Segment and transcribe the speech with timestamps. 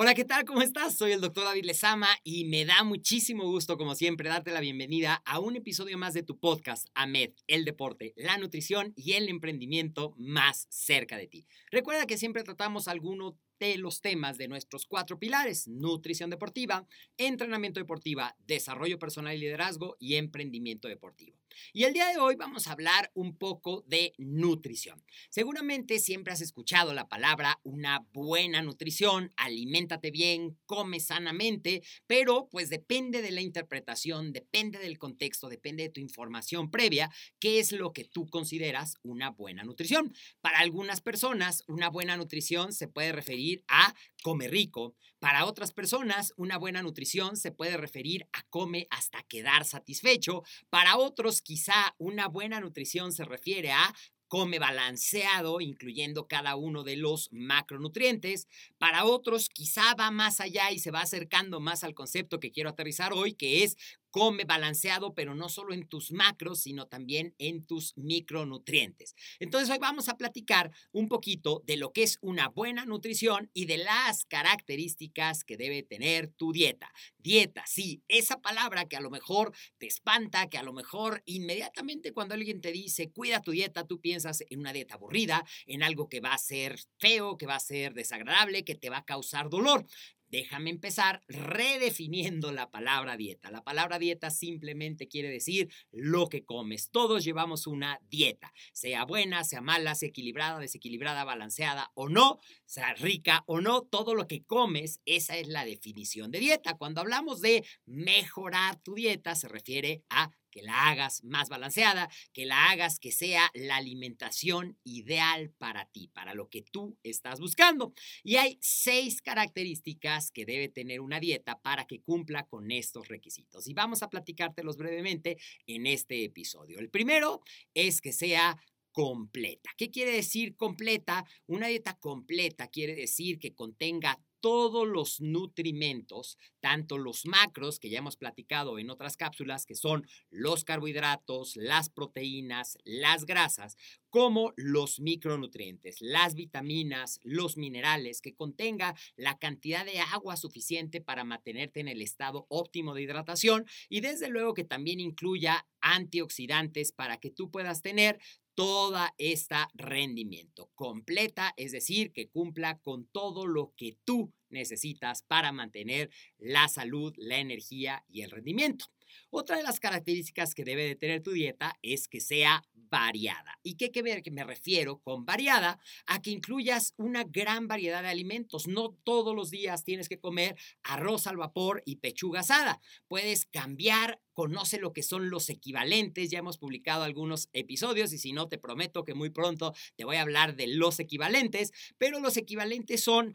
[0.00, 0.44] Hola, ¿qué tal?
[0.44, 0.96] ¿Cómo estás?
[0.96, 5.20] Soy el doctor David Lezama y me da muchísimo gusto, como siempre, darte la bienvenida
[5.26, 10.14] a un episodio más de tu podcast, AMED, el deporte, la nutrición y el emprendimiento
[10.16, 11.46] más cerca de ti.
[11.72, 16.86] Recuerda que siempre tratamos alguno de los temas de nuestros cuatro pilares, nutrición deportiva,
[17.16, 21.36] entrenamiento deportiva, desarrollo personal y liderazgo y emprendimiento deportivo.
[21.72, 25.02] Y el día de hoy vamos a hablar un poco de nutrición.
[25.30, 32.70] Seguramente siempre has escuchado la palabra una buena nutrición, aliméntate bien, come sanamente, pero pues
[32.70, 37.92] depende de la interpretación, depende del contexto, depende de tu información previa, qué es lo
[37.92, 40.12] que tú consideras una buena nutrición.
[40.40, 44.94] Para algunas personas, una buena nutrición se puede referir a come rico.
[45.18, 50.42] Para otras personas, una buena nutrición se puede referir a come hasta quedar satisfecho.
[50.70, 53.94] Para otros, quizá una buena nutrición se refiere a
[54.28, 58.46] come balanceado, incluyendo cada uno de los macronutrientes.
[58.78, 62.70] Para otros, quizá va más allá y se va acercando más al concepto que quiero
[62.70, 63.76] aterrizar hoy, que es
[64.10, 69.14] come balanceado, pero no solo en tus macros, sino también en tus micronutrientes.
[69.38, 73.66] Entonces hoy vamos a platicar un poquito de lo que es una buena nutrición y
[73.66, 76.90] de las características que debe tener tu dieta.
[77.18, 82.12] Dieta, sí, esa palabra que a lo mejor te espanta, que a lo mejor inmediatamente
[82.12, 86.08] cuando alguien te dice cuida tu dieta, tú piensas en una dieta aburrida, en algo
[86.08, 89.48] que va a ser feo, que va a ser desagradable, que te va a causar
[89.48, 89.86] dolor.
[90.28, 93.50] Déjame empezar redefiniendo la palabra dieta.
[93.50, 96.90] La palabra dieta simplemente quiere decir lo que comes.
[96.90, 102.94] Todos llevamos una dieta, sea buena, sea mala, sea equilibrada, desequilibrada, balanceada o no, sea
[102.94, 106.76] rica o no, todo lo que comes, esa es la definición de dieta.
[106.76, 112.46] Cuando hablamos de mejorar tu dieta, se refiere a que la hagas más balanceada, que
[112.46, 117.92] la hagas que sea la alimentación ideal para ti, para lo que tú estás buscando.
[118.22, 123.66] Y hay seis características que debe tener una dieta para que cumpla con estos requisitos.
[123.66, 126.78] Y vamos a platicártelos brevemente en este episodio.
[126.78, 127.42] El primero
[127.74, 128.56] es que sea
[128.92, 129.70] completa.
[129.76, 131.24] ¿Qué quiere decir completa?
[131.46, 137.98] Una dieta completa quiere decir que contenga todos los nutrimentos, tanto los macros que ya
[137.98, 143.76] hemos platicado en otras cápsulas, que son los carbohidratos, las proteínas, las grasas,
[144.10, 151.24] como los micronutrientes, las vitaminas, los minerales, que contenga la cantidad de agua suficiente para
[151.24, 157.18] mantenerte en el estado óptimo de hidratación y desde luego que también incluya antioxidantes para
[157.18, 158.18] que tú puedas tener
[158.58, 165.52] toda esta rendimiento completa, es decir, que cumpla con todo lo que tú necesitas para
[165.52, 168.86] mantener la salud, la energía y el rendimiento.
[169.30, 173.58] Otra de las características que debe de tener tu dieta es que sea variada.
[173.62, 175.78] ¿Y qué ver que me refiero con variada?
[176.06, 178.66] A que incluyas una gran variedad de alimentos.
[178.66, 182.80] No todos los días tienes que comer arroz al vapor y pechuga asada.
[183.08, 186.30] Puedes cambiar conoce lo que son los equivalentes.
[186.30, 190.14] Ya hemos publicado algunos episodios y si no, te prometo que muy pronto te voy
[190.14, 193.34] a hablar de los equivalentes, pero los equivalentes son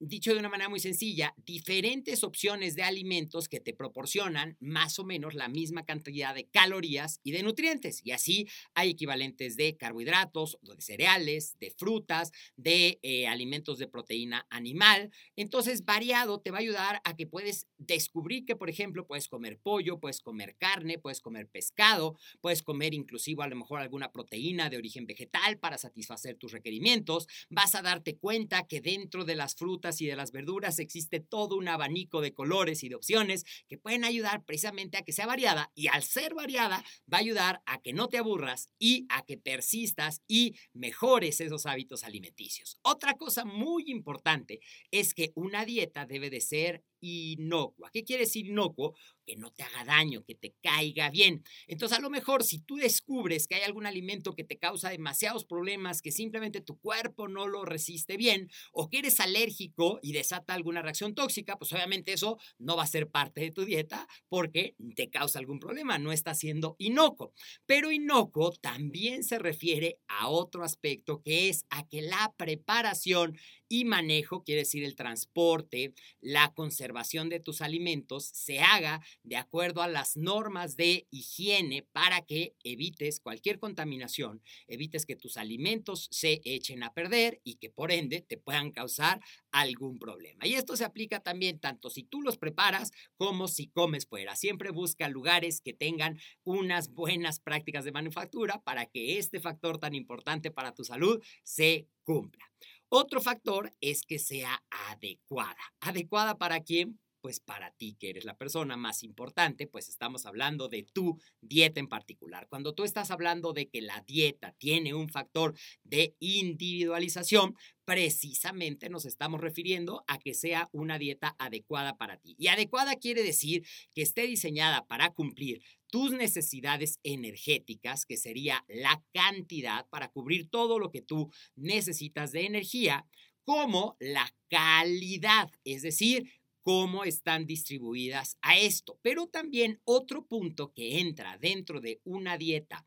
[0.00, 5.04] dicho de una manera muy sencilla, diferentes opciones de alimentos que te proporcionan más o
[5.04, 8.00] menos la misma cantidad de calorías y de nutrientes.
[8.02, 14.46] Y así hay equivalentes de carbohidratos, de cereales, de frutas, de eh, alimentos de proteína
[14.48, 15.12] animal.
[15.36, 19.58] Entonces, variado te va a ayudar a que puedes descubrir que, por ejemplo, puedes comer
[19.58, 24.70] pollo, puedes comer carne, puedes comer pescado, puedes comer inclusive a lo mejor alguna proteína
[24.70, 27.26] de origen vegetal para satisfacer tus requerimientos.
[27.50, 31.56] Vas a darte cuenta que dentro de las frutas y de las verduras existe todo
[31.56, 35.72] un abanico de colores y de opciones que pueden ayudar precisamente a que sea variada
[35.74, 39.38] y al ser variada va a ayudar a que no te aburras y a que
[39.38, 42.78] persistas y mejores esos hábitos alimenticios.
[42.82, 44.60] Otra cosa muy importante
[44.90, 47.90] es que una dieta debe de ser inocua.
[47.92, 48.94] ¿Qué quiere decir inocuo?
[49.26, 51.44] Que no te haga daño, que te caiga bien.
[51.66, 55.44] Entonces, a lo mejor si tú descubres que hay algún alimento que te causa demasiados
[55.44, 60.54] problemas, que simplemente tu cuerpo no lo resiste bien, o que eres alérgico y desata
[60.54, 64.74] alguna reacción tóxica, pues obviamente eso no va a ser parte de tu dieta porque
[64.96, 67.32] te causa algún problema, no está siendo inocuo.
[67.66, 73.36] Pero inocuo también se refiere a otro aspecto que es a que la preparación
[73.70, 79.80] y manejo, quiere decir el transporte, la conservación de tus alimentos, se haga de acuerdo
[79.80, 86.40] a las normas de higiene para que evites cualquier contaminación, evites que tus alimentos se
[86.44, 89.20] echen a perder y que por ende te puedan causar
[89.52, 90.48] algún problema.
[90.48, 94.34] Y esto se aplica también tanto si tú los preparas como si comes fuera.
[94.34, 99.94] Siempre busca lugares que tengan unas buenas prácticas de manufactura para que este factor tan
[99.94, 102.50] importante para tu salud se cumpla.
[102.92, 105.54] Otro factor es que sea adecuada.
[105.80, 106.98] ¿Adecuada para quién?
[107.20, 111.78] Pues para ti, que eres la persona más importante, pues estamos hablando de tu dieta
[111.78, 112.46] en particular.
[112.48, 119.04] Cuando tú estás hablando de que la dieta tiene un factor de individualización, precisamente nos
[119.04, 122.36] estamos refiriendo a que sea una dieta adecuada para ti.
[122.38, 129.02] Y adecuada quiere decir que esté diseñada para cumplir tus necesidades energéticas, que sería la
[129.12, 133.06] cantidad para cubrir todo lo que tú necesitas de energía,
[133.44, 136.30] como la calidad, es decir,
[136.62, 138.98] cómo están distribuidas a esto.
[139.02, 142.86] Pero también otro punto que entra dentro de una dieta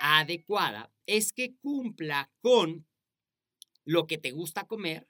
[0.00, 2.86] adecuada es que cumpla con
[3.84, 5.08] lo que te gusta comer,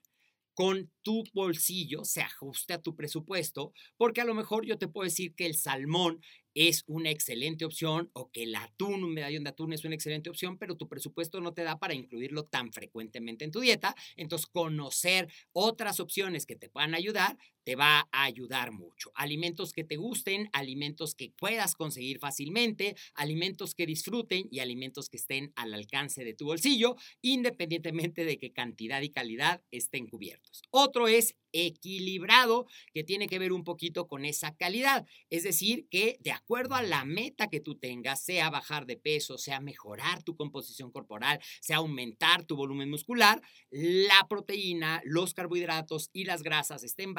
[0.55, 5.05] con tu bolsillo, se ajuste a tu presupuesto, porque a lo mejor yo te puedo
[5.05, 6.21] decir que el salmón
[6.55, 10.29] es una excelente opción o que el atún, un medallón de atún es una excelente
[10.29, 13.95] opción, pero tu presupuesto no te da para incluirlo tan frecuentemente en tu dieta.
[14.17, 19.11] Entonces, conocer otras opciones que te puedan ayudar te va a ayudar mucho.
[19.15, 25.17] Alimentos que te gusten, alimentos que puedas conseguir fácilmente, alimentos que disfruten y alimentos que
[25.17, 30.63] estén al alcance de tu bolsillo, independientemente de qué cantidad y calidad estén cubiertos.
[30.71, 35.07] Otro es equilibrado, que tiene que ver un poquito con esa calidad.
[35.31, 39.39] Es decir, que de acuerdo a la meta que tú tengas, sea bajar de peso,
[39.39, 46.25] sea mejorar tu composición corporal, sea aumentar tu volumen muscular, la proteína, los carbohidratos y
[46.25, 47.15] las grasas estén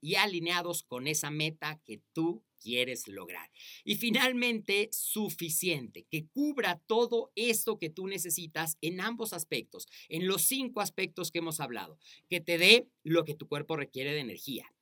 [0.00, 3.50] y alineados con esa meta que tú quieres lograr.
[3.84, 10.42] Y finalmente, suficiente, que cubra todo esto que tú necesitas en ambos aspectos, en los
[10.42, 11.98] cinco aspectos que hemos hablado,
[12.28, 14.72] que te dé lo que tu cuerpo requiere de energía,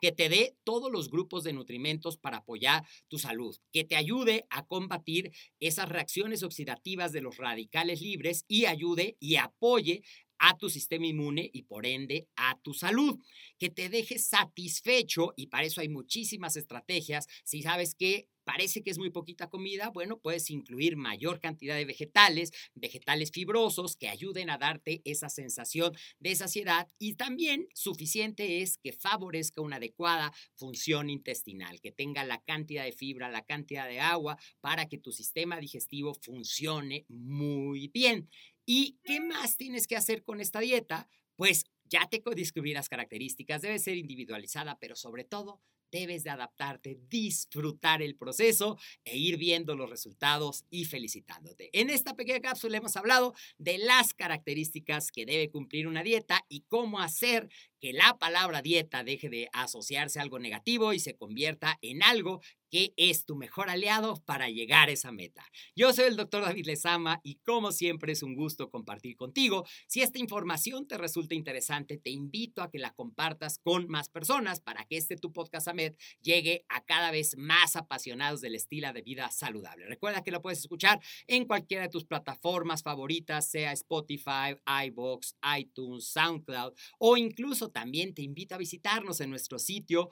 [0.00, 4.46] que te dé todos los grupos de nutrimentos para apoyar tu salud, que te ayude
[4.50, 10.02] a combatir esas reacciones oxidativas de los radicales libres y ayude y apoye
[10.40, 13.18] a tu sistema inmune y por ende a tu salud,
[13.58, 17.26] que te deje satisfecho y para eso hay muchísimas estrategias.
[17.44, 21.84] Si sabes que parece que es muy poquita comida, bueno, puedes incluir mayor cantidad de
[21.84, 28.78] vegetales, vegetales fibrosos que ayuden a darte esa sensación de saciedad y también suficiente es
[28.78, 34.00] que favorezca una adecuada función intestinal, que tenga la cantidad de fibra, la cantidad de
[34.00, 38.28] agua para que tu sistema digestivo funcione muy bien.
[38.72, 41.08] ¿Y qué más tienes que hacer con esta dieta?
[41.34, 45.60] Pues ya te descubrí las características, debe ser individualizada, pero sobre todo
[45.90, 51.70] debes de adaptarte, disfrutar el proceso e ir viendo los resultados y felicitándote.
[51.72, 56.60] En esta pequeña cápsula hemos hablado de las características que debe cumplir una dieta y
[56.68, 57.48] cómo hacer
[57.80, 62.40] que la palabra dieta deje de asociarse a algo negativo y se convierta en algo
[62.70, 65.44] que es tu mejor aliado para llegar a esa meta.
[65.74, 69.66] Yo soy el doctor David Lezama y como siempre es un gusto compartir contigo.
[69.88, 74.60] Si esta información te resulta interesante, te invito a que la compartas con más personas
[74.60, 79.02] para que este tu podcast AMED llegue a cada vez más apasionados del estilo de
[79.02, 79.86] vida saludable.
[79.86, 84.56] Recuerda que lo puedes escuchar en cualquiera de tus plataformas favoritas, sea Spotify,
[84.86, 90.10] iBox, iTunes, SoundCloud o incluso también te invito a visitarnos en nuestro sitio,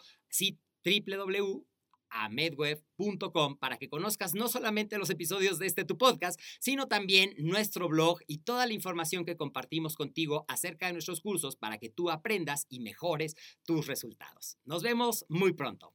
[0.84, 7.88] www.amedweb.com para que conozcas no solamente los episodios de este tu podcast, sino también nuestro
[7.88, 12.10] blog y toda la información que compartimos contigo acerca de nuestros cursos para que tú
[12.10, 14.58] aprendas y mejores tus resultados.
[14.64, 15.94] Nos vemos muy pronto.